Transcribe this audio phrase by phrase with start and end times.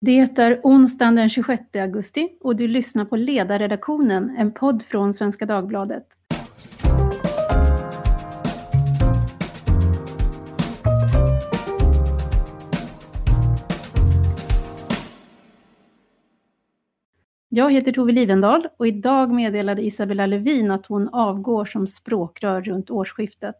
[0.00, 5.46] Det är onsdagen den 26 augusti och du lyssnar på Ledarredaktionen, en podd från Svenska
[5.46, 6.06] Dagbladet.
[17.48, 22.90] Jag heter Tove Livendal och idag meddelade Isabella Lövin att hon avgår som språkrör runt
[22.90, 23.56] årsskiftet.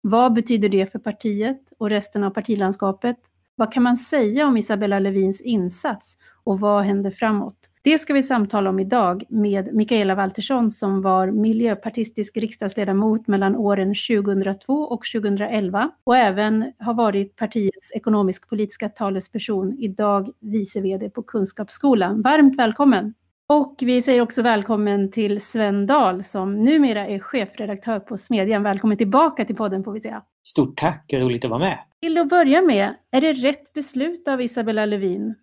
[0.00, 3.18] Vad betyder det för partiet och resten av partilandskapet?
[3.56, 7.56] Vad kan man säga om Isabella Lövins insats och vad händer framåt?
[7.82, 13.94] Det ska vi samtala om idag med Mikaela Waltersson som var miljöpartistisk riksdagsledamot mellan åren
[14.08, 22.22] 2002 och 2011 och även har varit partiets ekonomisk-politiska talesperson, idag vice VD på Kunskapsskolan.
[22.22, 23.14] Varmt välkommen!
[23.48, 28.62] Och vi säger också välkommen till Sven Dahl som numera är chefredaktör på Smedjan.
[28.62, 30.22] Välkommen tillbaka till podden får vi säga.
[30.46, 31.78] Stort tack, roligt att vara med.
[32.02, 35.34] Till att börja med, är det rätt beslut av Isabella Lövin?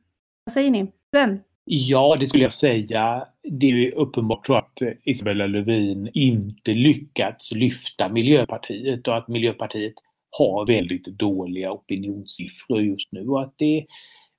[0.43, 0.91] Vad säger ni?
[1.11, 1.39] Sven?
[1.65, 3.27] Ja, det skulle jag säga.
[3.43, 9.93] Det är uppenbart så att eh, Isabella Lövin inte lyckats lyfta Miljöpartiet och att Miljöpartiet
[10.29, 13.85] har väldigt dåliga opinionssiffror just nu och att, det,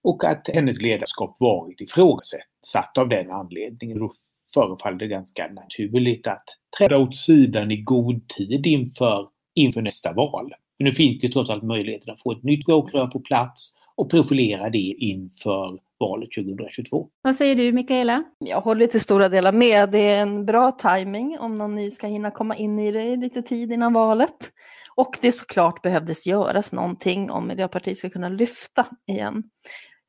[0.03, 3.99] och att hennes ledarskap varit ifrågasatt av den anledningen.
[3.99, 4.12] Då
[4.55, 6.45] förefaller det ganska naturligt att
[6.79, 10.53] träda åt sidan i god tid inför, inför nästa val.
[10.81, 14.11] Men nu finns det trots allt möjligheten att få ett nytt språkrör på plats och
[14.11, 17.09] profilera det inför valet 2022.
[17.22, 18.25] Vad säger du Mikaela?
[18.39, 19.91] Jag håller till stora delar med.
[19.91, 23.42] Det är en bra timing om någon ny ska hinna komma in i det lite
[23.42, 24.53] tid innan valet.
[24.95, 29.42] Och det såklart behövdes göras någonting om Miljöpartiet ska kunna lyfta igen.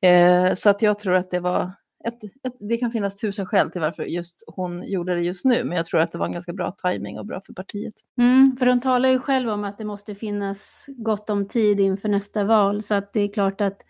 [0.02, 1.70] Eh, så att jag tror att det var
[2.04, 5.64] ett, ett, det kan finnas tusen skäl till varför just hon gjorde det just nu,
[5.64, 7.94] men jag tror att det var en ganska bra timing och bra för partiet.
[8.18, 12.08] Mm, för hon talar ju själv om att det måste finnas gott om tid inför
[12.08, 13.82] nästa val, så att det är klart att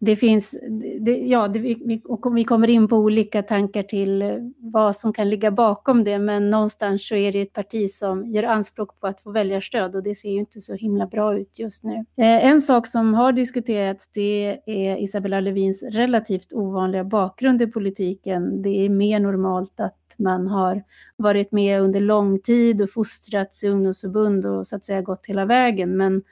[0.00, 0.54] det finns,
[1.00, 2.02] det, ja, det, vi,
[2.34, 4.24] vi kommer in på olika tankar till
[4.58, 8.42] vad som kan ligga bakom det, men någonstans så är det ett parti som gör
[8.42, 11.84] anspråk på att få väljarstöd och det ser ju inte så himla bra ut just
[11.84, 11.94] nu.
[11.94, 18.62] Eh, en sak som har diskuterats det är Isabella Lövins relativt ovanliga bakgrund i politiken.
[18.62, 20.82] Det är mer normalt att man har
[21.16, 25.44] varit med under lång tid och fostrats i ungdomsförbund och så att säga gått hela
[25.44, 26.22] vägen, men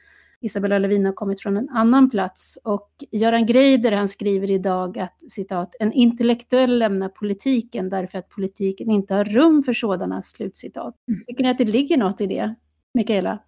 [0.41, 5.17] Isabella Lövin har kommit från en annan plats och Göran Greider han skriver idag att
[5.31, 10.95] citat, en intellektuell lämnar politiken därför att politiken inte har rum för sådana, slutcitat.
[11.09, 11.25] Mm.
[11.27, 12.55] Tycker ni att det ligger något i det,
[12.95, 13.39] Mikaela?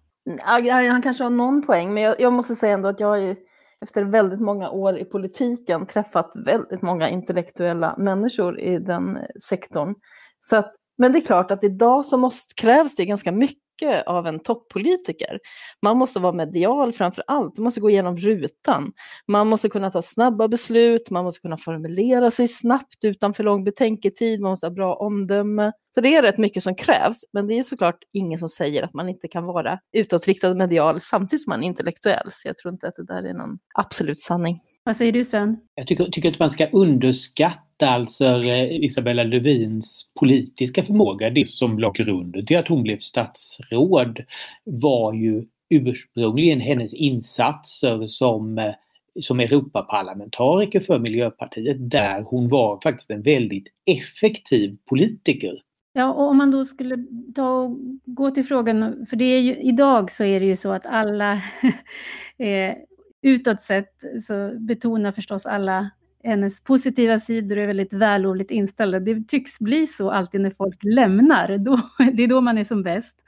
[0.45, 3.35] Han kanske har någon poäng, men jag, jag måste säga ändå att jag har
[3.81, 9.17] efter väldigt många år i politiken träffat väldigt många intellektuella människor i den
[9.49, 9.95] sektorn.
[10.39, 14.07] Så att, men det är klart att idag så måste, krävs det ganska mycket mycket
[14.07, 15.39] av en toppolitiker.
[15.81, 18.91] Man måste vara medial framför allt, man måste gå igenom rutan.
[19.27, 23.63] Man måste kunna ta snabba beslut, man måste kunna formulera sig snabbt utan för lång
[23.63, 25.71] betänketid, man måste ha bra omdöme.
[25.95, 28.93] Så det är rätt mycket som krävs, men det är såklart ingen som säger att
[28.93, 32.29] man inte kan vara utåtriktad medial samtidigt som man är intellektuell.
[32.31, 34.59] Så jag tror inte att det där är någon absolut sanning.
[34.83, 35.57] Vad säger du Sven?
[35.75, 41.29] Jag tycker, tycker att man ska underskatta alltså eh, Isabella Lövins politiska förmåga.
[41.29, 44.19] Det som låg grunden till att hon blev statsråd
[44.63, 48.73] var ju ursprungligen hennes insatser som eh,
[49.21, 55.61] som Europaparlamentariker för Miljöpartiet där hon var faktiskt en väldigt effektiv politiker.
[55.93, 59.55] Ja, och om man då skulle ta och gå till frågan, för det är ju,
[59.55, 61.33] idag så är det ju så att alla
[62.37, 62.75] eh,
[63.21, 63.93] utåt sett
[64.27, 65.89] så betonar förstås alla
[66.23, 68.99] hennes positiva sidor och är väldigt vällovligt inställda.
[68.99, 71.81] Det tycks bli så alltid när folk lämnar, då,
[72.13, 73.23] det är då man är som bäst.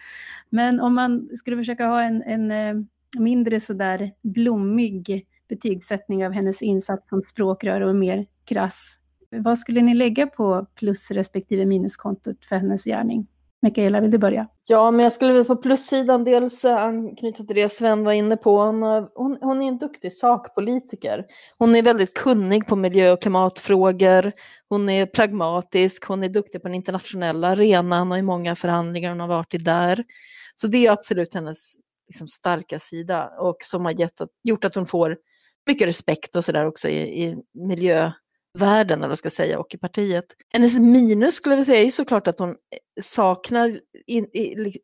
[0.49, 2.83] Men om man skulle försöka ha en, en eh,
[3.19, 8.97] mindre sådär blommig betygssättning av hennes insats som språkrör och mer krass,
[9.29, 13.27] vad skulle ni lägga på plus respektive minuskontot för hennes gärning?
[13.63, 14.47] Mikaela, vill du börja?
[14.67, 18.61] Ja, men jag skulle vilja på plussidan dels anknyta till det Sven var inne på.
[18.61, 18.83] Hon,
[19.15, 21.25] hon, hon, är en duktig sakpolitiker.
[21.57, 24.31] Hon är väldigt kunnig på miljö och klimatfrågor.
[24.69, 29.19] Hon är pragmatisk, hon är duktig på den internationella arenan och i många förhandlingar hon
[29.19, 30.03] har varit i där.
[30.55, 31.73] Så det är absolut hennes
[32.07, 35.17] liksom, starka sida och som har gett, gjort att hon får
[35.67, 38.11] mycket respekt och sådär också i, i miljö
[38.59, 40.25] världen, eller ska säga, och i partiet.
[40.53, 42.55] Hennes minus skulle jag säga är såklart att hon
[43.01, 44.27] saknar in,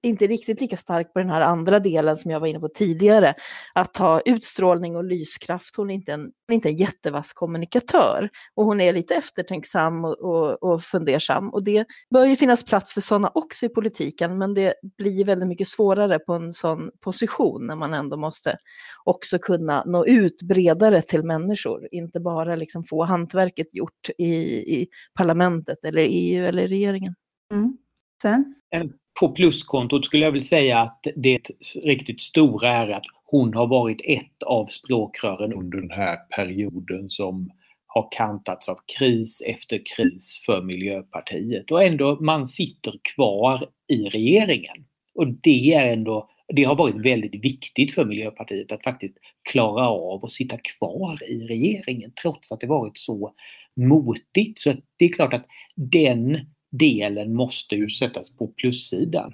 [0.03, 3.33] inte riktigt lika starkt på den här andra delen som jag var inne på tidigare,
[3.75, 5.75] att ha utstrålning och lyskraft.
[5.77, 10.63] Hon är inte en, inte en jättevass kommunikatör och hon är lite eftertänksam och, och,
[10.63, 14.73] och fundersam och det bör ju finnas plats för sådana också i politiken, men det
[14.97, 18.57] blir väldigt mycket svårare på en sån position när man ändå måste
[19.03, 24.33] också kunna nå ut bredare till människor, inte bara liksom få hantverket gjort i,
[24.81, 24.87] i
[25.17, 27.15] parlamentet eller EU eller regeringen.
[27.53, 27.77] Mm.
[28.21, 28.55] Sen?
[28.73, 28.83] Eh,
[29.19, 31.41] på pluskontot skulle jag vilja säga att det
[31.83, 37.51] riktigt stora är att hon har varit ett av språkrören under den här perioden som
[37.85, 44.85] har kantats av kris efter kris för Miljöpartiet och ändå man sitter kvar i regeringen.
[45.13, 49.17] Och det är ändå det har varit väldigt viktigt för Miljöpartiet att faktiskt
[49.49, 53.33] klara av att sitta kvar i regeringen trots att det varit så
[53.75, 54.59] motigt.
[54.59, 56.39] Så det är klart att den
[56.71, 59.33] delen måste ju sättas på plussidan.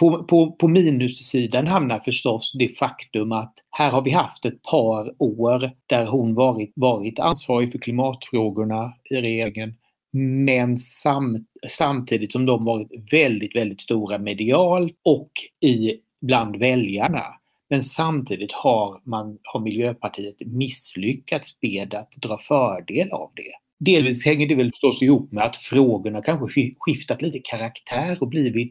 [0.00, 5.22] På, på, på minussidan hamnar förstås det faktum att här har vi haft ett par
[5.22, 9.74] år där hon varit, varit ansvarig för klimatfrågorna i regeringen
[10.16, 15.30] men samt, samtidigt som de varit väldigt, väldigt stora medialt och
[15.60, 17.24] i, bland väljarna.
[17.70, 23.52] Men samtidigt har, man, har Miljöpartiet misslyckats med att dra fördel av det.
[23.80, 28.70] Delvis hänger det väl förstås ihop med att frågorna kanske skiftat lite karaktär och blivit,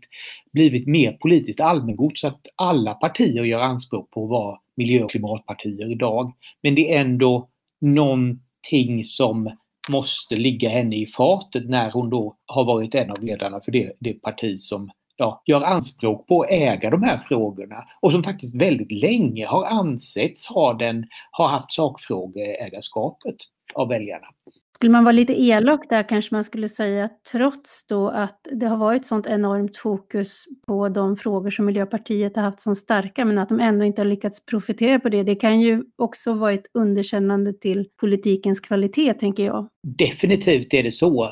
[0.53, 5.11] blivit mer politiskt allmängods så att alla partier gör anspråk på att vara miljö och
[5.11, 6.33] klimatpartier idag.
[6.63, 7.49] Men det är ändå
[7.81, 9.57] någonting som
[9.89, 13.93] måste ligga henne i fatet när hon då har varit en av ledarna för det,
[13.99, 18.55] det parti som ja, gör anspråk på att äga de här frågorna och som faktiskt
[18.55, 21.05] väldigt länge har ansetts ha, den,
[21.37, 23.35] ha haft sakfrågeägarskapet
[23.73, 24.27] av väljarna.
[24.75, 28.65] Skulle man vara lite elak där kanske man skulle säga att trots då att det
[28.65, 33.37] har varit sånt enormt fokus på de frågor som Miljöpartiet har haft som starka, men
[33.37, 35.23] att de ändå inte har lyckats profitera på det.
[35.23, 39.67] Det kan ju också vara ett underkännande till politikens kvalitet, tänker jag.
[39.97, 41.29] Definitivt är det så,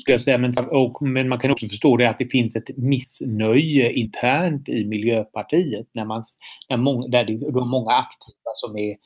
[0.00, 0.38] skulle jag säga.
[0.38, 4.84] Men, och, men man kan också förstå det att det finns ett missnöje internt i
[4.84, 6.22] Miljöpartiet när man,
[6.70, 8.96] när många, där det är många aktiva som är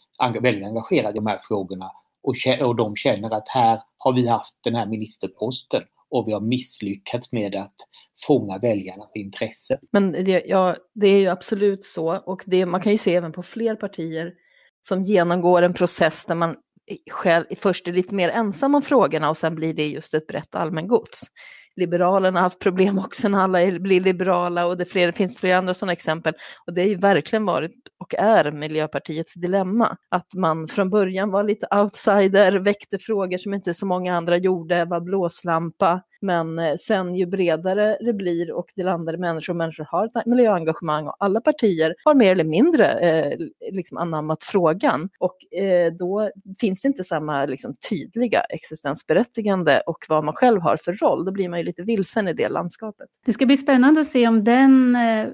[0.43, 1.91] väldigt engagerade i de här frågorna
[2.23, 6.41] och, och de känner att här har vi haft den här ministerposten och vi har
[6.41, 7.75] misslyckats med att
[8.27, 9.79] fånga väljarnas intresse.
[9.93, 13.33] Men det, ja, det är ju absolut så och det, man kan ju se även
[13.33, 14.33] på fler partier
[14.81, 16.57] som genomgår en process där man
[17.11, 20.55] själv, först är lite mer ensam om frågorna och sen blir det just ett brett
[20.55, 21.23] allmängods.
[21.77, 25.75] Liberalerna har haft problem också när alla blir liberala och det, fler, finns flera andra
[25.75, 26.35] sådana exempel.
[26.67, 29.97] Och det har ju verkligen varit och är Miljöpartiets dilemma.
[30.09, 34.85] Att man från början var lite outsider, väckte frågor som inte så många andra gjorde,
[34.85, 36.03] var blåslampa.
[36.23, 40.05] Men eh, sen ju bredare det blir och det landar i människor och människor har
[40.07, 43.39] ett miljöengagemang och alla partier har mer eller mindre eh,
[43.73, 45.09] liksom anammat frågan.
[45.19, 46.31] Och eh, då
[46.61, 51.25] finns det inte samma liksom, tydliga existensberättigande och vad man själv har för roll.
[51.25, 53.09] Då blir man ju lite vilsen i det landskapet.
[53.25, 55.29] Det ska bli spännande att se om den eh,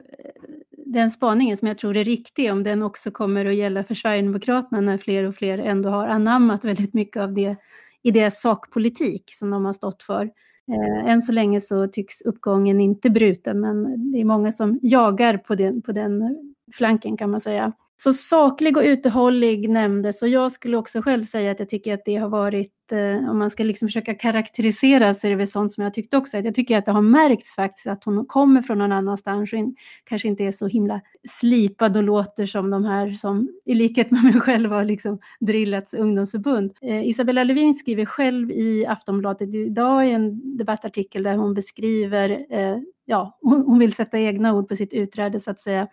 [0.93, 4.81] den spaningen som jag tror är riktig, om den också kommer att gälla för Sverigedemokraterna
[4.81, 7.57] när fler och fler ändå har anammat väldigt mycket av det
[8.03, 10.31] i deras sakpolitik som de har stått för.
[10.73, 15.39] Eh, än så länge så tycks uppgången inte bruten, men det är många som jagar
[15.39, 16.37] på den, på den
[16.73, 17.73] flanken kan man säga.
[18.01, 22.05] Så saklig och uthållig nämndes och jag skulle också själv säga att jag tycker att
[22.05, 25.73] det har varit, eh, om man ska liksom försöka karaktärisera så är det väl sånt
[25.73, 28.63] som jag tyckte också, att jag tycker att det har märkts faktiskt att hon kommer
[28.63, 32.85] från någon annanstans och in, kanske inte är så himla slipad och låter som de
[32.85, 36.73] här som i likhet med mig själv har liksom drillats ungdomsförbund.
[36.83, 42.79] Eh, Isabella Lövin skriver själv i Aftonbladet idag i en debattartikel där hon beskriver eh,
[43.09, 45.89] ja, hon vill sätta egna ord på sitt utträde så att säga.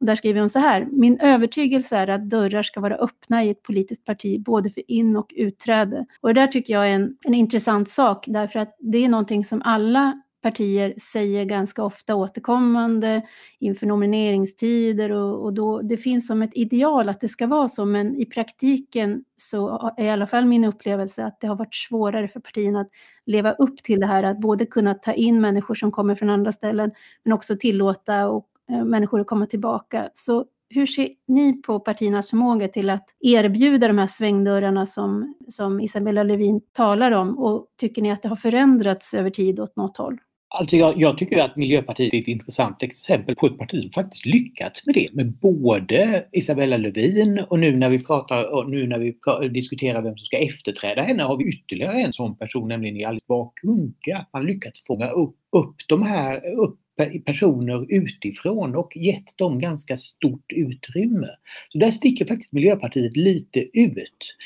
[0.00, 0.88] Och där skriver hon så här.
[0.90, 5.16] Min övertygelse är att dörrar ska vara öppna i ett politiskt parti både för in
[5.16, 6.06] och utträde.
[6.20, 9.44] Och det där tycker jag är en, en intressant sak därför att det är någonting
[9.44, 13.22] som alla partier säger ganska ofta återkommande
[13.58, 17.84] inför nomineringstider och, och då, det finns som ett ideal att det ska vara så
[17.84, 22.28] men i praktiken så är i alla fall min upplevelse att det har varit svårare
[22.28, 22.90] för partierna att
[23.26, 26.52] leva upp till det här att både kunna ta in människor som kommer från andra
[26.52, 26.90] ställen
[27.22, 30.08] men också tillåta och, eh, människor att komma tillbaka.
[30.14, 35.80] Så hur ser ni på partiernas förmåga till att erbjuda de här svängdörrarna som, som
[35.80, 39.96] Isabella Lövin talar om och tycker ni att det har förändrats över tid åt något
[39.96, 40.18] håll?
[40.56, 44.26] Alltså jag, jag, tycker att Miljöpartiet är ett intressant exempel på ett parti som faktiskt
[44.26, 45.08] lyckats med det.
[45.12, 50.02] Med både Isabella Lövin och nu när vi pratar och nu när vi pratar, diskuterar
[50.02, 54.16] vem som ska efterträda henne har vi ytterligare en sån person, nämligen Alice Bah Kuhnke.
[54.16, 56.78] Att man lyckats fånga upp, upp de här, upp
[57.26, 61.28] personer utifrån och gett dem ganska stort utrymme.
[61.68, 64.36] Så där sticker faktiskt Miljöpartiet lite ut.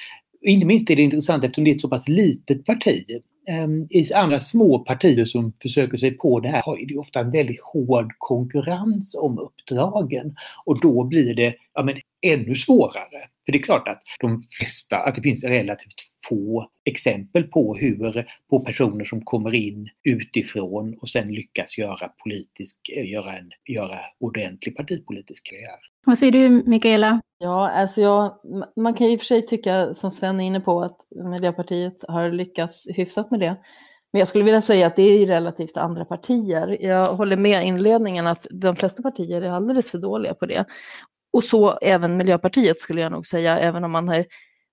[0.42, 3.04] Inte minst är det intressant eftersom det är ett så pass litet parti.
[3.48, 7.30] Ehm, I andra små partier som försöker sig på det här har det ofta en
[7.30, 13.28] väldigt hård konkurrens om uppdragen och då blir det ja, men, ännu svårare.
[13.44, 15.94] För det är klart att de flesta, att det finns relativt
[16.28, 22.76] få exempel på hur, på personer som kommer in utifrån och sen lyckas göra politisk,
[22.88, 25.78] göra en, göra ordentlig partipolitisk karriär.
[26.06, 27.20] Vad säger du Mikaela?
[27.38, 28.34] Ja, alltså jag,
[28.76, 30.98] man kan ju i och för sig tycka, som Sven är inne på, att
[31.30, 33.56] Miljöpartiet har lyckats hyfsat med det.
[34.12, 36.78] Men jag skulle vilja säga att det är relativt andra partier.
[36.80, 40.64] Jag håller med inledningen att de flesta partier är alldeles för dåliga på det.
[41.32, 44.24] Och så även Miljöpartiet skulle jag nog säga, även om man, har,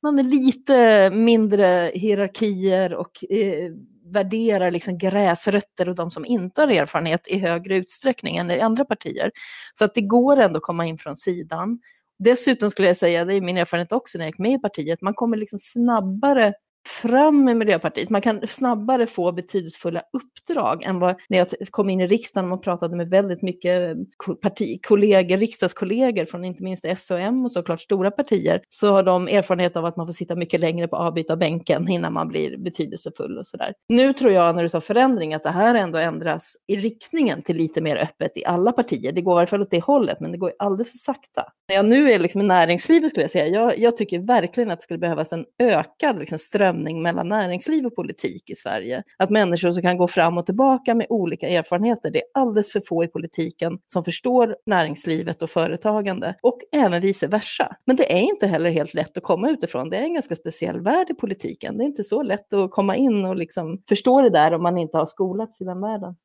[0.05, 3.71] man är lite mindre hierarkier och eh,
[4.05, 8.85] värderar liksom gräsrötter och de som inte har erfarenhet i högre utsträckning än i andra
[8.85, 9.31] partier.
[9.73, 11.79] Så att det går ändå att komma in från sidan.
[12.19, 15.01] Dessutom skulle jag säga, det är min erfarenhet också när jag gick med i partiet,
[15.01, 16.53] man kommer liksom snabbare
[16.87, 18.09] fram med Miljöpartiet.
[18.09, 22.63] Man kan snabbare få betydelsefulla uppdrag än vad när jag kom in i riksdagen och
[22.63, 23.97] pratade med väldigt mycket
[24.41, 29.27] partikollegor, riksdagskollegor från inte minst S och M och såklart stora partier, så har de
[29.27, 33.47] erfarenhet av att man får sitta mycket längre på avbytarbänken innan man blir betydelsefull och
[33.47, 33.73] sådär.
[33.89, 37.57] Nu tror jag när du sa förändring att det här ändå ändras i riktningen till
[37.57, 39.11] lite mer öppet i alla partier.
[39.11, 41.43] Det går i alla fall åt det hållet, men det går alldeles för sakta.
[41.67, 44.79] När jag nu är liksom i näringslivet skulle jag säga, jag, jag tycker verkligen att
[44.79, 49.03] det skulle behövas en ökad liksom, ström strömning mellan näringsliv och politik i Sverige.
[49.17, 52.81] Att människor som kan gå fram och tillbaka med olika erfarenheter, det är alldeles för
[52.87, 57.75] få i politiken som förstår näringslivet och företagande och även vice versa.
[57.85, 59.89] Men det är inte heller helt lätt att komma utifrån.
[59.89, 61.77] Det är en ganska speciell värld i politiken.
[61.77, 64.77] Det är inte så lätt att komma in och liksom förstå det där om man
[64.77, 66.15] inte har skolats i den världen.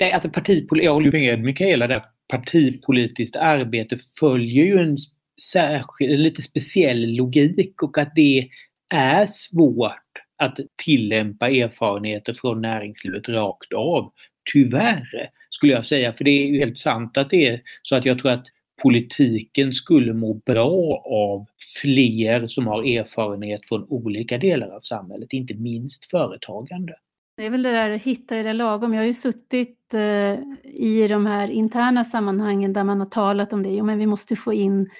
[0.00, 2.04] Nej, alltså partipol- jag håller med Mikaela där.
[2.28, 4.96] Partipolitiskt arbete följer ju en
[5.52, 8.48] särskild, lite speciell logik och att det
[8.90, 9.94] är svårt
[10.36, 14.12] att tillämpa erfarenheter från näringslivet rakt av.
[14.52, 16.12] Tyvärr, skulle jag säga.
[16.12, 18.46] För det är ju helt sant att det är så att jag tror att
[18.82, 21.46] politiken skulle må bra av
[21.82, 26.94] fler som har erfarenhet från olika delar av samhället, inte minst företagande.
[27.36, 28.94] Det är väl det där att hitta det där lagom.
[28.94, 33.62] Jag har ju suttit eh, i de här interna sammanhangen där man har talat om
[33.62, 33.70] det.
[33.70, 34.90] Jo, men vi måste få in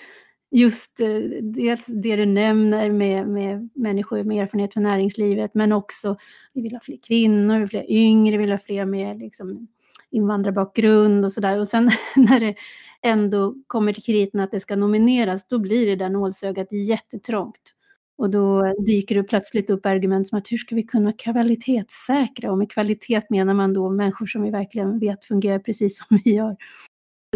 [0.51, 6.17] just eh, dels det du nämner med, med människor med erfarenhet från näringslivet, men också
[6.55, 9.19] vi vill ha fler kvinnor, vi vill ha fler yngre, vi vill ha fler med
[9.19, 9.69] liksom,
[10.11, 11.59] invandrarbakgrund och sådär.
[11.59, 12.55] Och sen när det
[13.03, 17.75] ändå kommer till kriten att det ska nomineras, då blir det där nålsögat jättetrångt.
[18.19, 22.51] Och då dyker det plötsligt upp argument som att hur ska vi kunna kvalitetssäkra?
[22.53, 26.35] Och med kvalitet menar man då människor som vi verkligen vet fungerar precis som vi
[26.35, 26.57] gör.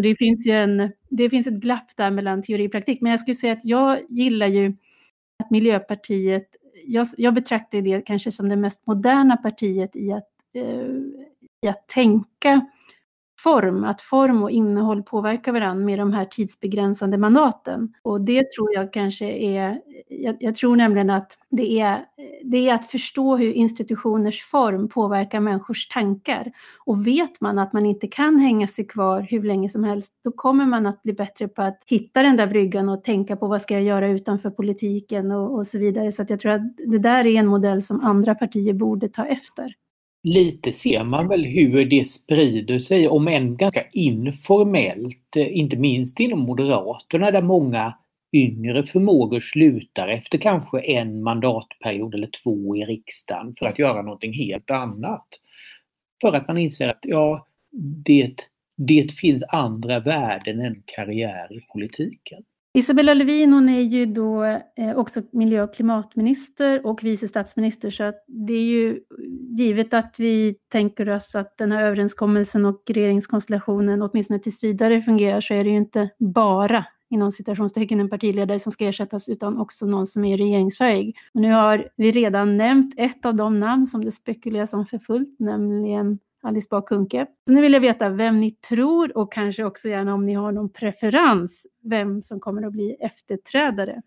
[0.01, 3.19] Det finns ju en, det finns ett glapp där mellan teori och praktik, men jag
[3.19, 4.73] skulle säga att jag gillar ju
[5.43, 6.55] att Miljöpartiet,
[6.85, 10.87] jag, jag betraktar det kanske som det mest moderna partiet i att, eh,
[11.61, 12.67] i att tänka
[13.37, 17.93] form, att form och innehåll påverkar varandra med de här tidsbegränsande mandaten.
[18.01, 22.05] Och det tror jag kanske är, jag, jag, tror nämligen att det är,
[22.43, 26.51] det är att förstå hur institutioners form påverkar människors tankar.
[26.85, 30.31] Och vet man att man inte kan hänga sig kvar hur länge som helst, då
[30.31, 33.61] kommer man att bli bättre på att hitta den där bryggan och tänka på vad
[33.61, 36.11] ska jag göra utanför politiken och, och så vidare.
[36.11, 39.75] Så jag tror att det där är en modell som andra partier borde ta efter
[40.25, 46.19] lite ser man väl hur det sprider sig, om än ganska informellt, eh, inte minst
[46.19, 47.97] inom Moderaterna där många
[48.33, 54.33] yngre förmågor slutar efter kanske en mandatperiod eller två i riksdagen för att göra någonting
[54.33, 55.27] helt annat.
[56.21, 57.47] För att man inser att ja,
[58.05, 58.35] det,
[58.77, 62.43] det finns andra värden än karriär i politiken.
[62.75, 68.03] Isabella Lövin hon är ju då eh, också miljö och klimatminister och vice statsminister så
[68.03, 68.99] att det är ju
[69.57, 75.41] givet att vi tänker oss att den här överenskommelsen och regeringskonstellationen åtminstone tills vidare fungerar
[75.41, 79.85] så är det ju inte bara inom citationstecken en partiledare som ska ersättas utan också
[79.85, 81.15] någon som är regeringsfähig.
[81.33, 84.99] Och nu har vi redan nämnt ett av de namn som det spekuleras om för
[84.99, 87.25] fullt, nämligen Alice Bah Kuhnke.
[87.47, 90.51] Så nu vill jag veta vem ni tror och kanske också gärna om ni har
[90.51, 94.01] någon preferens, vem som kommer att bli efterträdare.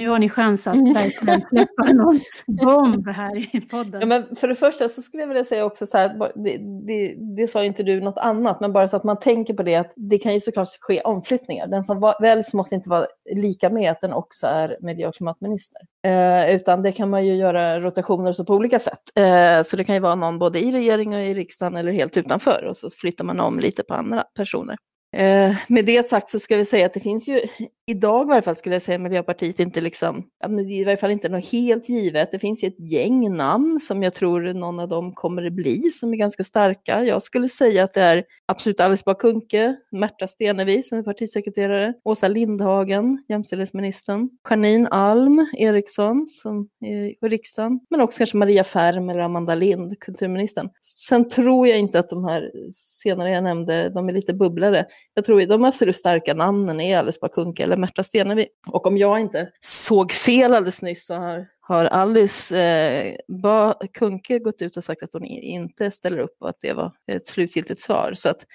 [0.00, 0.92] Nu har ni chans att mm.
[0.92, 4.00] verkligen släppa någon bomb här i podden.
[4.00, 7.14] Ja, men för det första så skulle jag vilja säga också så här, det, det,
[7.36, 9.92] det sa inte du något annat, men bara så att man tänker på det att
[9.96, 11.66] det kan ju såklart ske omflyttningar.
[11.66, 15.80] Den som väljs måste inte vara lika med att den också är miljö och klimatminister.
[16.06, 19.02] Eh, utan det kan man ju göra rotationer så på olika sätt.
[19.14, 22.16] Eh, så det kan ju vara någon både i regering och i riksdagen eller helt
[22.16, 24.76] utanför och så flyttar man om lite på andra personer.
[25.12, 27.40] Eh, med det sagt så ska vi säga att det finns ju,
[27.86, 30.24] idag i varje fall skulle jag säga Miljöpartiet inte liksom,
[30.70, 32.30] i varje fall inte något helt givet.
[32.32, 35.80] Det finns ju ett gäng namn som jag tror någon av dem kommer att bli
[35.82, 37.04] som är ganska starka.
[37.04, 41.94] Jag skulle säga att det är absolut Alice Bah Kuhnke, Märta Stenevi som är partisekreterare,
[42.04, 49.10] Åsa Lindhagen, jämställdhetsministern, Janine Alm Eriksson som är i riksdagen, men också kanske Maria Färm
[49.10, 50.68] eller Amanda Lind, kulturministern.
[50.80, 54.86] Sen tror jag inte att de här senare jag nämnde, de är lite bubblare.
[55.14, 58.46] Jag tror de absolut starka namnen är Alice Bah Kuhnke eller Märta Stenevi.
[58.72, 64.38] Och om jag inte såg fel alldeles nyss så har, har Alice eh, bah Kuhnke
[64.38, 67.80] gått ut och sagt att hon inte ställer upp och att det var ett slutgiltigt
[67.80, 68.12] svar.
[68.14, 68.46] Så att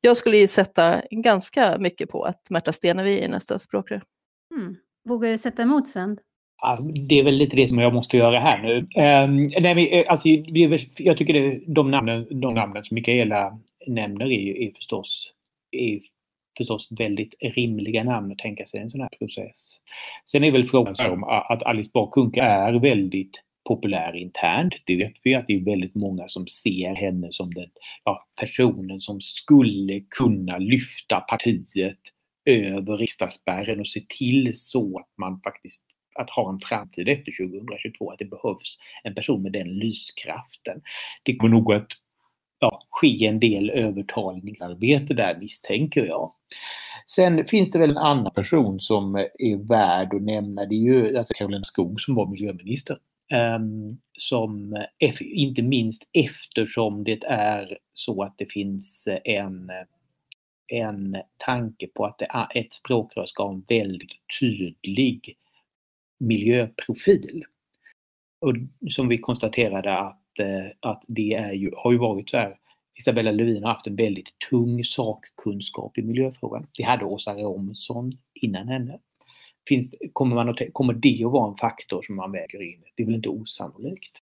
[0.00, 4.02] jag skulle ju sätta ganska mycket på att Märta Stenevi är nästa språkrör.
[4.54, 4.76] Mm.
[5.08, 6.18] Vågar du sätta emot Sven?
[7.08, 8.78] Det är väl lite det som jag måste göra här nu.
[8.78, 10.28] Um, nej, men, eh, alltså,
[10.96, 15.32] jag tycker det, de, namnen, de namnen som Mikaela nämner är, är, förstås,
[15.72, 16.00] är
[16.58, 19.78] förstås väldigt rimliga namn att tänka sig en sån här process.
[20.26, 24.74] Sen är väl frågan så om att Alice Bah Kuhnke är väldigt populär internt.
[24.86, 27.70] Det vet vi att det är väldigt många som ser henne som den
[28.04, 31.98] ja, personen som skulle kunna lyfta partiet
[32.44, 38.10] över riksdagsspärren och se till så att man faktiskt att ha en framtid efter 2022,
[38.10, 40.82] att det behövs en person med den lyskraften.
[41.22, 41.92] Det kommer nog att
[42.62, 46.32] ja, ske en del övertalningsarbete där misstänker jag.
[47.06, 50.64] Sen finns det väl en annan person som är värd att nämna.
[50.64, 52.98] Det är ju alltså Karolina Skog som var miljöminister.
[53.56, 54.84] Um, som
[55.20, 59.70] inte minst eftersom det är så att det finns en,
[60.66, 65.36] en tanke på att det, ett språkrör ska ha en väldigt tydlig
[66.18, 67.44] miljöprofil.
[68.40, 68.54] Och
[68.90, 72.54] som vi konstaterade att, Eh, att det är ju, har ju varit så här
[72.98, 76.66] Isabella Lövin har haft en väldigt tung sakkunskap i miljöfrågan.
[76.72, 78.98] Det hade Åsa Romson innan henne.
[79.68, 82.82] Finns, kommer, man att, kommer det att vara en faktor som man väger in?
[82.96, 84.18] Det är väl inte osannolikt.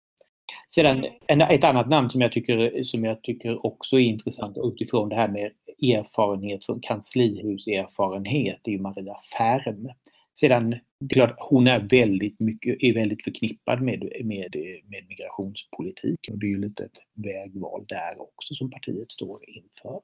[0.68, 5.08] Sedan en, ett annat namn som jag, tycker, som jag tycker också är intressant utifrån
[5.08, 9.88] det här med erfarenhet från kanslihuserfarenhet är ju Maria Färm.
[10.34, 16.20] Sedan, det är klart, hon är väldigt, mycket, är väldigt förknippad med, med, med migrationspolitik
[16.30, 20.00] och det är ju lite ett vägval där också som partiet står inför.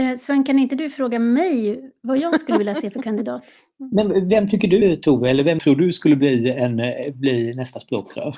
[0.00, 3.44] Eh, Sven, kan inte du fråga mig vad jag skulle vilja se för kandidat?
[3.92, 6.76] Men vem tycker du Tove, eller vem tror du skulle bli, en,
[7.14, 8.36] bli nästa språkrör?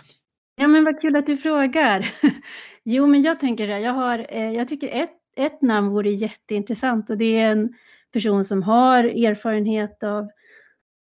[0.56, 2.08] Ja men vad kul att du frågar.
[2.84, 7.10] Jo men jag tänker det, jag, har, eh, jag tycker ett, ett namn vore jätteintressant
[7.10, 7.74] och det är en
[8.12, 10.28] person som har erfarenhet av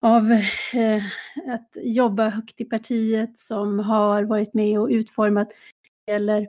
[0.02, 0.32] av
[0.72, 1.02] eh,
[1.54, 5.48] att jobba högt i partiet som har varit med och utformat
[6.06, 6.48] eller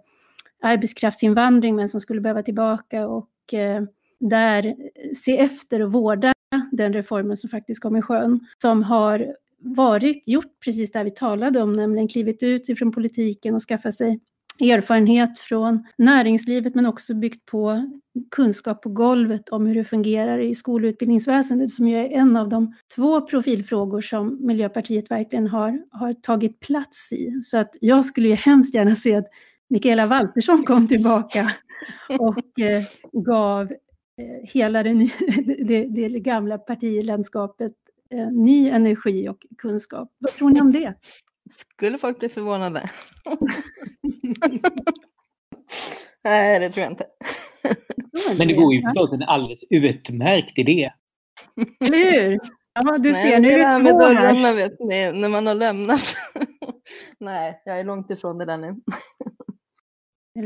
[0.62, 3.84] arbetskraftsinvandring men som skulle behöva tillbaka och eh,
[4.20, 4.76] där
[5.16, 6.34] se efter och vårda
[6.72, 8.40] den reformen som faktiskt kom i sjön.
[8.58, 13.62] Som har varit, gjort precis det vi talade om, nämligen klivit ut ifrån politiken och
[13.62, 14.20] skaffat sig
[14.60, 17.92] erfarenhet från näringslivet men också byggt på
[18.32, 22.74] kunskap på golvet om hur det fungerar i skolutbildningsväsendet som ju är en av de
[22.96, 27.42] två profilfrågor som Miljöpartiet verkligen har, har tagit plats i.
[27.44, 29.28] Så att jag skulle ju hemskt gärna se att
[29.70, 31.52] Mikaela Waltersson kom tillbaka
[32.20, 33.78] och eh, gav eh,
[34.44, 34.94] hela det,
[35.68, 37.74] det, det, gamla partilandskapet
[38.10, 40.16] eh, ny energi och kunskap.
[40.18, 40.94] Vad tror ni om det?
[41.50, 42.90] Skulle folk bli förvånade?
[46.24, 47.06] Nej, det tror jag inte.
[48.38, 50.92] Men det går ju förstås en alldeles utmärkt idé.
[51.80, 52.40] Eller hur?
[52.74, 55.56] Ja, du Nej, ser, nu är det här med dörrarna vet ni, när man har
[55.56, 56.16] lämnat.
[57.20, 58.76] Nej, jag är långt ifrån det där nu.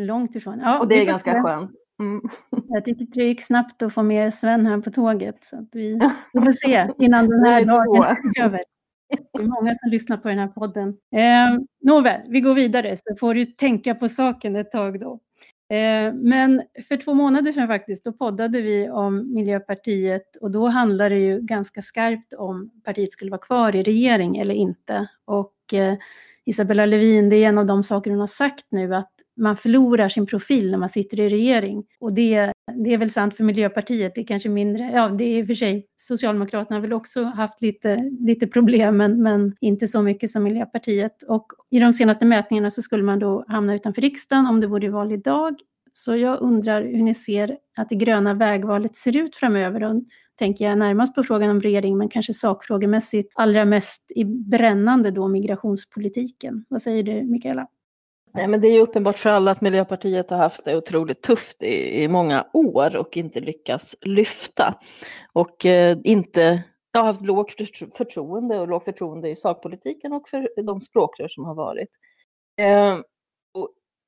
[0.06, 0.60] Långt ifrån.
[0.60, 1.72] Ja, Och det är ganska skönt.
[2.00, 2.22] Mm.
[2.68, 5.44] Jag tycker det gick snabbt att få med Sven här på tåget.
[5.44, 6.00] Så vi,
[6.34, 8.64] vi får se innan den här dagen är över.
[9.34, 10.90] Det är många som lyssnar på den här podden.
[11.16, 15.20] Eh, nåväl, vi går vidare så får du tänka på saken ett tag då.
[15.76, 21.16] Eh, men för två månader sedan faktiskt, då poddade vi om Miljöpartiet och då handlade
[21.16, 25.08] det ju ganska skarpt om partiet skulle vara kvar i regering eller inte.
[25.26, 25.96] Och eh,
[26.46, 30.10] Isabella Lövin, det är en av de saker hon har sagt nu att man förlorar
[30.10, 31.84] sin profil när man sitter i regering.
[32.00, 32.52] Och det,
[32.84, 35.48] det är väl sant för Miljöpartiet, det är kanske mindre, ja det är i och
[35.48, 40.32] för sig, Socialdemokraterna har väl också haft lite, lite problem, men, men inte så mycket
[40.32, 41.24] som Miljöpartiet.
[41.24, 44.90] Och i de senaste mätningarna så skulle man då hamna utanför riksdagen om det vore
[44.90, 45.56] val idag.
[45.94, 49.84] Så jag undrar hur ni ser att det gröna vägvalet ser ut framöver.
[49.84, 50.04] Och
[50.40, 55.28] tänker jag närmast på frågan om regering, men kanske sakfrågemässigt allra mest i brännande då
[55.28, 56.66] migrationspolitiken.
[56.70, 57.68] Vad säger du, Mikaela?
[58.34, 61.64] Nej, men det är ju uppenbart för alla att Miljöpartiet har haft det otroligt tufft
[61.64, 64.80] i, i många år och inte lyckats lyfta.
[65.34, 66.64] Och eh, inte
[66.94, 67.54] har haft lågt
[67.98, 71.90] förtroende och lågt förtroende i sakpolitiken och för de språkrör som har varit.
[72.58, 72.98] Eh,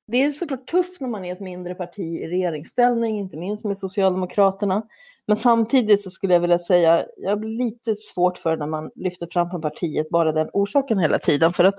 [0.06, 3.78] det är såklart tufft när man är ett mindre parti i regeringsställning, inte minst med
[3.78, 4.82] Socialdemokraterna.
[5.26, 9.28] Men samtidigt så skulle jag vilja säga, jag blir lite svårt för när man lyfter
[9.32, 11.52] fram på partiet bara den orsaken hela tiden.
[11.52, 11.74] För att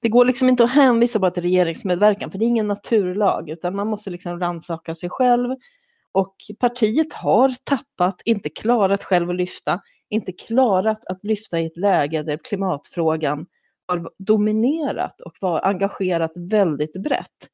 [0.00, 3.76] det går liksom inte att hänvisa bara till regeringsmedverkan, för det är ingen naturlag, utan
[3.76, 5.56] man måste liksom rannsaka sig själv.
[6.12, 9.80] Och partiet har tappat, inte klarat själv att lyfta,
[10.10, 13.46] inte klarat att lyfta i ett läge där klimatfrågan
[13.88, 17.48] har dominerat och var engagerat väldigt brett.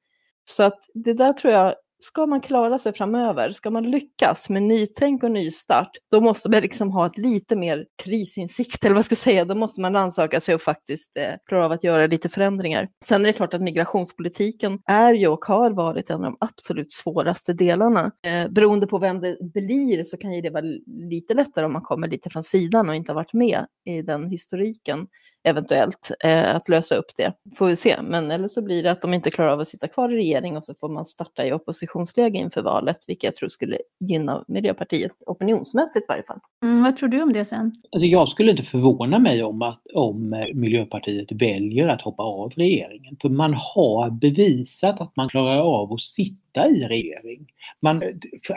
[0.45, 4.63] Så att det där tror jag ska man klara sig framöver, ska man lyckas med
[4.63, 9.13] nytänk och nystart, då måste man liksom ha ett lite mer krisinsikt, eller vad ska
[9.13, 12.29] jag säga, då måste man rannsaka sig och faktiskt eh, klara av att göra lite
[12.29, 12.89] förändringar.
[13.05, 16.93] Sen är det klart att migrationspolitiken är ju och har varit en av de absolut
[16.93, 18.13] svåraste delarna.
[18.27, 21.83] Eh, beroende på vem det blir så kan ju det vara lite lättare om man
[21.83, 25.07] kommer lite från sidan och inte har varit med i den historiken
[25.45, 27.33] eventuellt, eh, att lösa upp det.
[27.57, 29.89] Får vi se, men eller så blir det att de inte klarar av att sitta
[29.89, 33.35] kvar i regering och så får man starta i opposition oppositionsläge inför valet, vilket jag
[33.35, 36.41] tror skulle gynna Miljöpartiet opinionsmässigt i varje fall.
[36.63, 37.73] Mm, vad tror du om det sen?
[37.93, 43.17] Alltså jag skulle inte förvåna mig om, att, om Miljöpartiet väljer att hoppa av regeringen.
[43.23, 47.47] För man har bevisat att man klarar av att sitta i regering.
[47.83, 48.03] Man,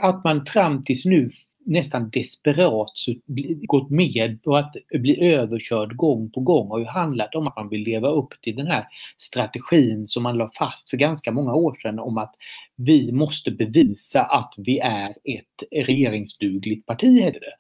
[0.02, 1.32] att man fram tills nu
[1.68, 2.92] nästan desperat
[3.68, 7.70] gått med på att bli överkörd gång på gång har ju handlat om att man
[7.70, 8.86] vill leva upp till den här
[9.18, 12.36] strategin som man la fast för ganska många år sedan om att
[12.76, 17.56] vi måste bevisa att vi är ett regeringsdugligt parti, heter det.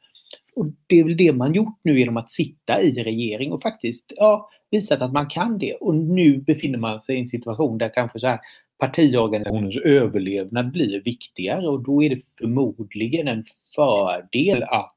[0.56, 4.06] Och det är väl det man gjort nu genom att sitta i regering och faktiskt
[4.15, 5.74] ja, visat att man kan det.
[5.74, 8.39] Och nu befinner man sig i en situation där kanske så här
[8.79, 14.95] partiorganisationens överlevnad blir viktigare och då är det förmodligen en fördel att,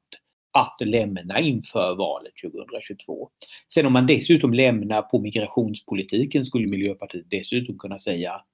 [0.51, 3.29] att lämna inför valet 2022.
[3.73, 8.47] Sen om man dessutom lämnar på migrationspolitiken skulle Miljöpartiet dessutom kunna säga att,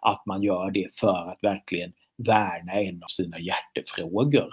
[0.00, 4.48] att man gör det för att verkligen värna en av sina hjärtefrågor.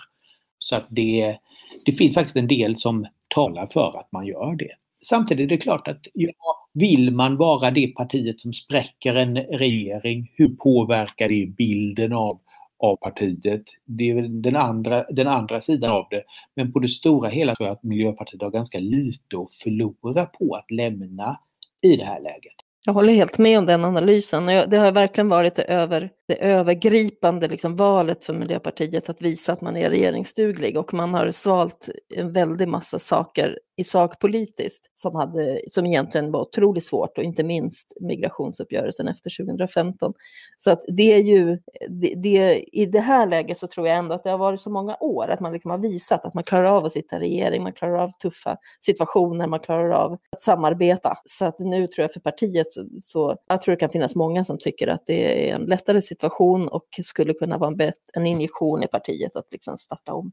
[0.60, 1.38] Så att det,
[1.86, 4.72] det finns faktiskt en del som talar för att man gör det.
[5.06, 10.32] Samtidigt är det klart att ja, vill man vara det partiet som spräcker en regering,
[10.36, 12.40] hur påverkar det bilden av,
[12.80, 13.64] av partiet?
[13.86, 16.24] Det är den andra, den andra sidan av det.
[16.56, 20.56] Men på det stora hela tror jag att Miljöpartiet har ganska lite att förlora på
[20.56, 21.40] att lämna
[21.84, 22.56] i det här läget.
[22.86, 24.46] Jag håller helt med om den analysen.
[24.46, 29.62] Det har verkligen varit det, över, det övergripande liksom valet för Miljöpartiet att visa att
[29.62, 35.16] man är regeringsduglig och man har svalt en väldig massa saker i sak politiskt som,
[35.16, 40.14] hade, som egentligen var otroligt svårt och inte minst migrationsuppgörelsen efter 2015.
[40.58, 44.16] Så att det är ju, det, det, i det här läget så tror jag ändå
[44.16, 46.66] att det har varit så många år att man liksom har visat att man klarar
[46.66, 51.18] av att sitta i regering, man klarar av tuffa situationer, man klarar av att samarbeta.
[51.26, 54.46] Så att nu tror jag för partiet så, så jag tror det kan finnas många
[54.46, 58.84] som tycker att det är en lättare situation och skulle kunna vara en, en injektion
[58.84, 60.32] i partiet att liksom starta om.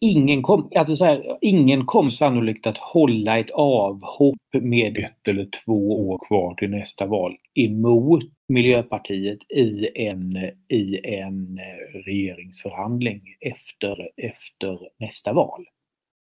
[0.00, 5.48] Ingen kom, alltså så här, ingen kom sannolikt att hålla ett avhopp med ett eller
[5.64, 10.36] två år kvar till nästa val emot Miljöpartiet i en,
[10.68, 15.64] i en eh, regeringsförhandling efter, efter nästa val.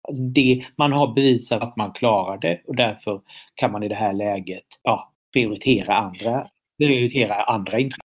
[0.07, 3.21] Alltså det, man har bevisat att man klarar det och därför
[3.55, 8.08] kan man i det här läget ja, prioritera andra, prioritera andra intressen.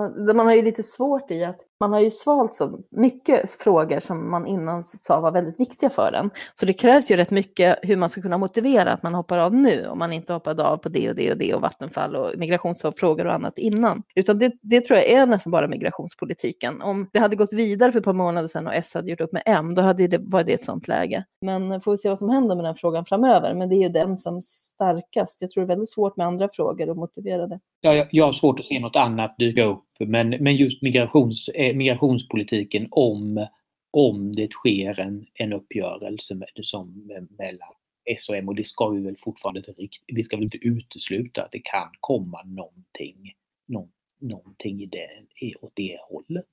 [0.00, 4.00] Ja, man har ju lite svårt i att man har ju svalt så mycket frågor
[4.00, 6.30] som man innan sa var väldigt viktiga för en.
[6.54, 9.54] Så det krävs ju rätt mycket hur man ska kunna motivera att man hoppar av
[9.54, 12.38] nu om man inte hoppade av på det och det och det och Vattenfall och
[12.38, 14.02] migrationsfrågor och annat innan.
[14.14, 16.82] Utan det, det tror jag är nästan bara migrationspolitiken.
[16.82, 19.32] Om det hade gått vidare för ett par månader sedan och S hade gjort upp
[19.32, 21.24] med M, då hade det, var det ett sånt läge.
[21.42, 23.54] Men får vi se vad som händer med den frågan framöver.
[23.54, 25.40] Men det är ju den som starkast.
[25.40, 27.60] Jag tror det är väldigt svårt med andra frågor att motivera det.
[27.80, 31.76] Jag, jag har svårt att se något annat dyka upp men, men just migrations, eh,
[31.76, 33.46] migrationspolitiken om,
[33.90, 37.72] om det sker en, en uppgörelse med, som, eh, mellan
[38.04, 40.58] S och M och det ska vi väl fortfarande inte riktigt, vi ska väl inte
[40.66, 43.32] utesluta att det kan komma någonting,
[43.68, 43.88] någon,
[44.20, 46.46] någonting i, det, hållet.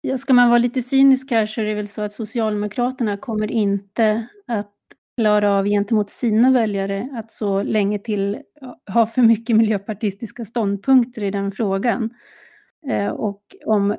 [0.00, 3.50] Ja, ska man vara lite cynisk här så är det väl så att Socialdemokraterna kommer
[3.50, 4.75] inte att
[5.16, 8.38] klara av gentemot sina väljare att så länge till
[8.94, 12.10] ha för mycket miljöpartistiska ståndpunkter i den frågan.
[12.88, 13.96] Eh, och, om,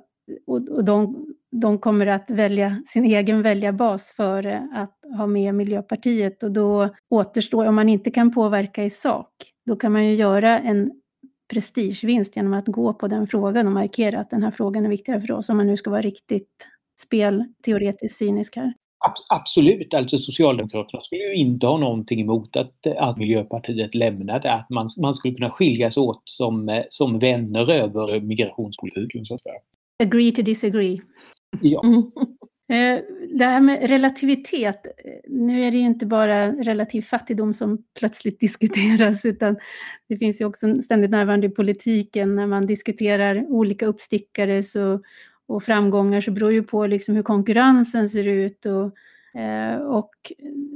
[0.48, 6.52] och de, de kommer att välja sin egen väljarbas före att ha med Miljöpartiet och
[6.52, 9.32] då återstår, om man inte kan påverka i sak,
[9.66, 10.92] då kan man ju göra en
[11.54, 15.22] prestigevinst genom att gå på den frågan och markera att den här frågan är viktigare
[15.22, 16.68] för oss, om man nu ska vara riktigt
[17.00, 18.74] spelteoretiskt cynisk här.
[19.30, 24.90] Absolut, alltså Socialdemokraterna skulle ju inte ha någonting emot att, att Miljöpartiet lämnade, att man,
[25.02, 29.26] man skulle kunna skiljas åt som, som vänner över migrationspolitiken.
[29.26, 29.56] Så att säga.
[30.04, 31.02] Agree to disagree.
[31.62, 31.82] Ja.
[32.70, 33.00] Eh,
[33.34, 34.82] det här med relativitet,
[35.28, 39.58] nu är det ju inte bara relativ fattigdom som plötsligt diskuteras, utan
[40.10, 45.02] det finns ju också ständigt närvarande i politiken när man diskuterar olika uppstickare så,
[45.48, 50.10] och framgångar så beror ju på liksom hur konkurrensen ser ut och, eh, och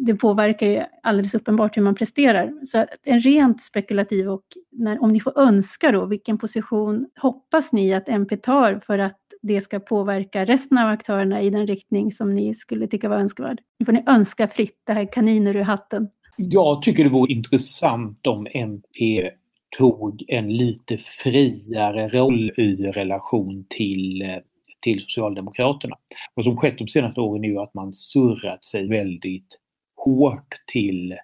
[0.06, 2.66] det påverkar ju alldeles uppenbart hur man presterar.
[2.66, 7.94] Så en rent spekulativ och när, om ni får önska då, vilken position hoppas ni
[7.94, 12.36] att MP tar för att det ska påverka resten av aktörerna i den riktning som
[12.36, 13.62] ni skulle tycka var önskvärd?
[13.80, 16.10] Nu får ni önska fritt, det här kaniner ur hatten.
[16.38, 19.32] Jag tycker det vore intressant om MP
[19.78, 24.38] tog en lite friare roll i relation till eh,
[24.82, 25.98] till Socialdemokraterna.
[26.34, 29.58] Vad som skett de senaste åren är ju att man surrat sig väldigt
[29.96, 31.16] hårt till,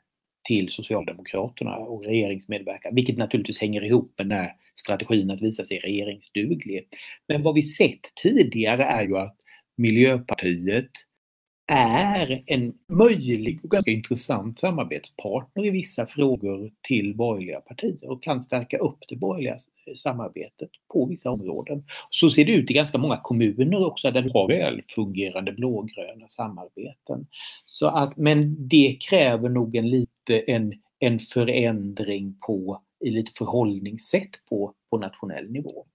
[0.47, 5.79] till Socialdemokraterna och regeringsmedverkan, vilket naturligtvis hänger ihop med den här strategin att visa sig
[5.79, 6.87] regeringsduglig.
[7.27, 9.35] Men vad vi sett tidigare är ju att
[9.77, 10.91] Miljöpartiet
[11.67, 18.43] är en möjlig och ganska intressant samarbetspartner i vissa frågor till borgerliga partier och kan
[18.43, 19.57] stärka upp det borgerliga
[19.95, 21.83] samarbetet på vissa områden.
[22.09, 26.27] Så ser det ut i ganska många kommuner också där du har väl fungerande blågröna
[26.27, 27.27] samarbeten.
[27.65, 34.31] Så att, men det kräver nog en lite en, en förändring på i lite förhållningssätt
[34.49, 35.85] på, på nationell nivå.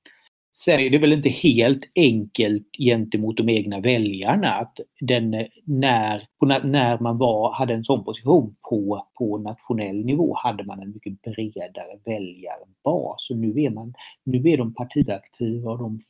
[0.64, 6.28] Sen är det väl inte helt enkelt gentemot de egna väljarna att den, eh, när,
[6.64, 11.22] när man var, hade en sån position på, på nationell nivå hade man en mycket
[11.22, 13.30] bredare väljarbas.
[13.30, 13.94] Och nu är, man,
[14.24, 16.00] nu är de partiaktiva och de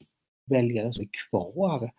[0.51, 1.91] väljare som är kvar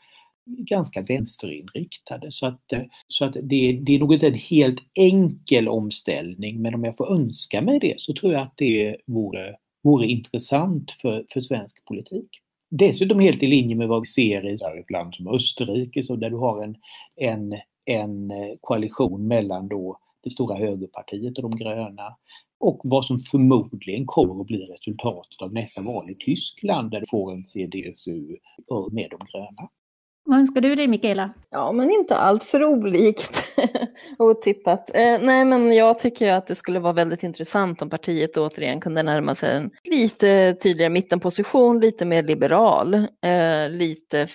[0.45, 2.31] ganska vänsterinriktade.
[2.31, 6.75] Så att, eh, så att det, det är nog inte en helt enkel omställning men
[6.75, 11.25] om jag får önska mig det så tror jag att det vore vore intressant för,
[11.29, 12.42] för svensk politik.
[12.75, 16.29] Dessutom helt i linje med vad vi ser i ett land som Österrike, så där
[16.29, 16.75] du har en,
[17.15, 17.53] en,
[17.85, 22.15] en eh, koalition mellan då det stora högerpartiet och de gröna
[22.59, 27.05] och vad som förmodligen kommer att bli resultatet av nästa val i Tyskland där du
[27.09, 28.37] får en CDSU
[28.91, 29.69] med de gröna.
[30.25, 31.33] Vad önskar du dig Mikaela?
[31.49, 33.43] Ja, men inte allt för olikt.
[34.17, 34.89] Otippat.
[34.93, 39.03] Eh, nej, men jag tycker att det skulle vara väldigt intressant om partiet återigen kunde
[39.03, 44.27] närma sig en lite tydligare mittenposition, lite mer liberal, eh, lite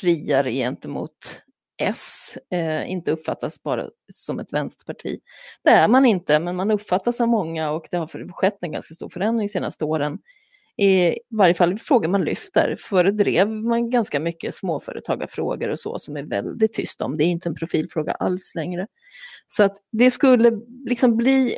[0.00, 1.42] friare gentemot
[1.82, 5.18] S, eh, inte uppfattas bara som ett vänsterparti.
[5.64, 8.94] Det är man inte, men man uppfattas av många och det har skett en ganska
[8.94, 10.18] stor förändring de senaste åren
[10.78, 12.76] i varje fall frågor man lyfter.
[12.78, 17.16] Förr drev man ganska mycket småföretagarfrågor och så som är väldigt tyst om.
[17.16, 18.86] Det är inte en profilfråga alls längre.
[19.46, 20.52] Så att det skulle
[20.86, 21.56] liksom bli,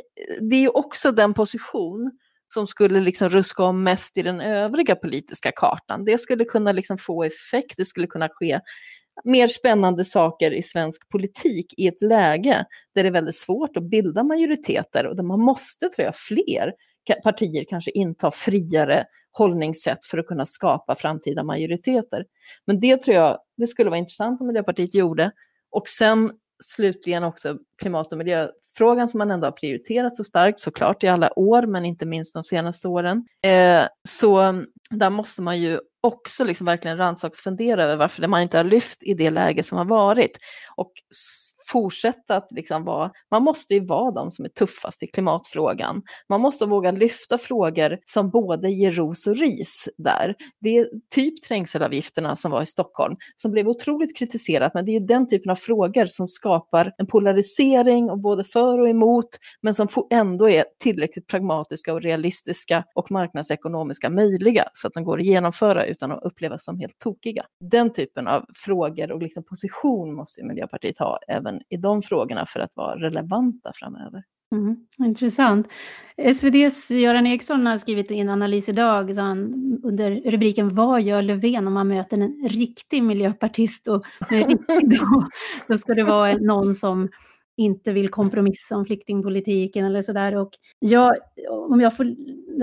[0.49, 2.11] det är också den position
[2.53, 6.05] som skulle liksom ruska om mest i den övriga politiska kartan.
[6.05, 8.59] Det skulle kunna liksom få effekt, det skulle kunna ske
[9.23, 13.89] mer spännande saker i svensk politik i ett läge där det är väldigt svårt att
[13.89, 16.73] bilda majoriteter och där man måste, tror jag, fler
[17.23, 22.25] partier kanske inta friare hållningssätt för att kunna skapa framtida majoriteter.
[22.65, 25.31] Men det tror jag det skulle vara intressant om Miljöpartiet gjorde.
[25.71, 26.31] Och sen
[26.63, 28.47] slutligen också klimat och miljö
[28.79, 32.33] miljöfrågan som man ändå har prioriterat så starkt såklart i alla år, men inte minst
[32.33, 33.25] de senaste åren.
[33.45, 38.63] Eh, så där måste man ju också liksom verkligen rannsaksfundera över varför man inte har
[38.63, 40.37] lyft i det läge som har varit.
[40.75, 40.91] Och
[41.71, 46.01] fortsätta att liksom vara, man måste ju vara de som är tuffast i klimatfrågan.
[46.29, 50.35] Man måste våga lyfta frågor som både ger ros och ris där.
[50.61, 54.99] Det är typ trängselavgifterna som var i Stockholm, som blev otroligt kritiserat, men det är
[54.99, 59.27] ju den typen av frågor som skapar en polarisering och både för och emot,
[59.61, 65.19] men som ändå är tillräckligt pragmatiska och realistiska och marknadsekonomiska möjliga så att de går
[65.19, 67.45] att genomföra utan att upplevas som helt tokiga.
[67.59, 72.59] Den typen av frågor och liksom position måste Miljöpartiet ha även i de frågorna för
[72.59, 74.23] att vara relevanta framöver.
[74.51, 75.67] Mm, intressant.
[76.17, 81.73] SVDs Göran Eriksson har skrivit en analys idag han, under rubriken Vad gör Löfven om
[81.73, 83.87] man möter en riktig miljöpartist?
[83.87, 85.27] Och med riktig då,
[85.67, 87.09] då ska det vara någon som
[87.59, 90.35] inte vill kompromissa om flyktingpolitiken eller sådär.
[90.35, 91.15] Och jag,
[91.69, 92.15] om jag får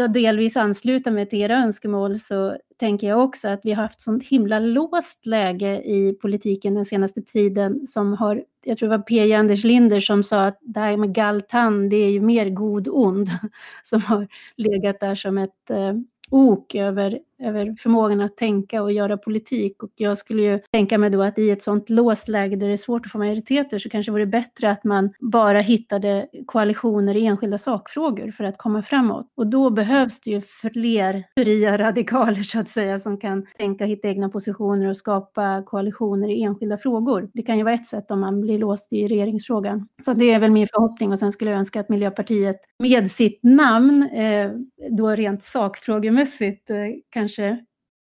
[0.08, 4.24] delvis ansluta mig till era önskemål så tänker jag också att vi har haft sånt
[4.24, 9.34] himla låst läge i politiken den senaste tiden som har, jag tror det var P.J.
[9.34, 13.28] Anders Linder som sa att det här med galtan, det är ju mer god ond,
[13.84, 15.94] som har legat där som ett eh,
[16.30, 19.82] ok över, över förmågan att tänka och göra politik.
[19.82, 22.72] Och jag skulle ju tänka mig då att i ett sånt låst läge där det
[22.72, 27.16] är svårt att få majoriteter så kanske det vore bättre att man bara hittade koalitioner
[27.16, 29.32] i enskilda sakfrågor för att komma framåt.
[29.34, 34.08] Och då behövs det ju fler fria radikaler så att säga som kan tänka, hitta
[34.08, 37.30] egna positioner och skapa koalitioner i enskilda frågor.
[37.34, 39.88] Det kan ju vara ett sätt om man blir låst i regeringsfrågan.
[40.04, 43.40] Så det är väl min förhoppning och sen skulle jag önska att Miljöpartiet med sitt
[43.42, 44.50] namn, eh,
[44.90, 46.76] då rent sakfrågemässigt eh,
[47.10, 47.25] kanske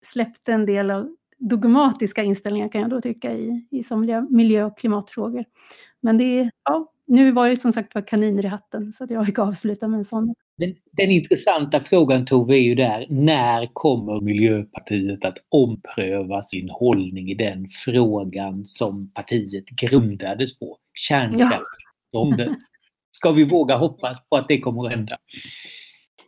[0.05, 4.77] släppte en del av dogmatiska inställningar kan jag då tycka i, i som miljö och
[4.77, 5.45] klimatfrågor.
[6.01, 9.25] Men det ja, nu var det som sagt var kaniner i hatten så att jag
[9.25, 10.33] fick avsluta med en sån.
[10.57, 17.29] Den, den intressanta frågan Tove är ju där, när kommer Miljöpartiet att ompröva sin hållning
[17.31, 20.77] i den frågan som partiet grundades på?
[20.93, 21.63] Kärnkraft.
[22.11, 22.35] Ja.
[23.11, 25.17] Ska vi våga hoppas på att det kommer att hända?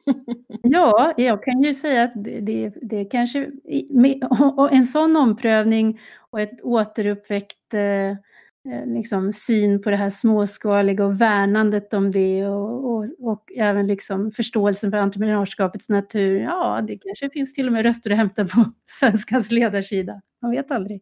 [0.63, 3.51] Ja, jag kan ju säga att det, det, det kanske,
[4.57, 11.05] och en sån omprövning och ett återuppväckt eh, eh, liksom, syn på det här småskaliga
[11.05, 16.39] och värnandet om det och, och, och även liksom förståelsen för entreprenörskapets natur.
[16.39, 20.21] Ja, det kanske finns till och med röster att hämta på svenskans ledarsida.
[20.41, 21.01] Man vet aldrig.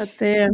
[0.00, 0.46] att, eh,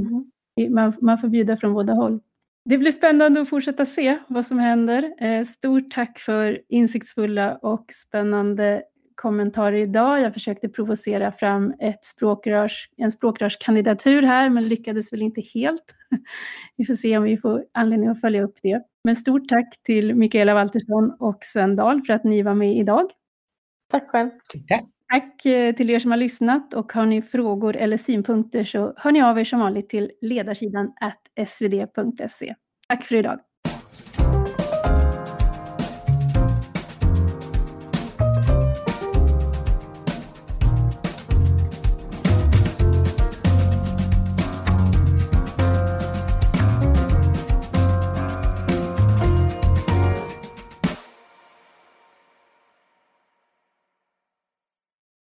[0.71, 2.21] man, man får bjuda från båda håll.
[2.65, 5.15] Det blir spännande att fortsätta se vad som händer.
[5.19, 8.83] Eh, stort tack för insiktsfulla och spännande
[9.15, 10.21] kommentarer idag.
[10.21, 15.95] Jag försökte provocera fram ett språkrörs, en språkrörskandidatur här, men lyckades väl inte helt.
[16.77, 18.83] Vi får se om vi får anledning att följa upp det.
[19.05, 23.11] Men stort tack till Mikaela Waltersson och Sven Dahl för att ni var med idag.
[23.91, 24.31] Tack själv.
[24.69, 24.85] Tack.
[25.13, 29.13] Tack eh, till er som har lyssnat och har ni frågor eller synpunkter så hör
[29.13, 30.93] ni av er som vanligt till ledarsidan
[31.47, 32.55] svd.se.
[32.89, 33.41] Tack för idag.